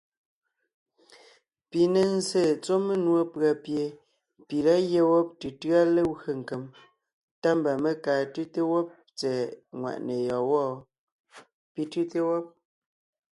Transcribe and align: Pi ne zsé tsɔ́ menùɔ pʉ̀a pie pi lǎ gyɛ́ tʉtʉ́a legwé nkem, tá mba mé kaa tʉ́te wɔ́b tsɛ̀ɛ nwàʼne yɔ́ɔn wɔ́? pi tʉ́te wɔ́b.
Pi 1.69 1.81
ne 1.93 2.01
zsé 2.17 2.41
tsɔ́ 2.63 2.77
menùɔ 2.85 3.21
pʉ̀a 3.33 3.51
pie 3.63 3.83
pi 4.47 4.57
lǎ 4.65 4.75
gyɛ́ 4.89 5.05
tʉtʉ́a 5.39 5.79
legwé 5.95 6.29
nkem, 6.39 6.63
tá 7.41 7.49
mba 7.57 7.71
mé 7.83 7.91
kaa 8.03 8.21
tʉ́te 8.33 8.59
wɔ́b 8.71 8.87
tsɛ̀ɛ 9.17 9.41
nwàʼne 9.79 10.15
yɔ́ɔn 10.29 10.45
wɔ́? 10.51 10.65
pi 11.73 11.81
tʉ́te 11.91 12.19
wɔ́b. 12.27 12.45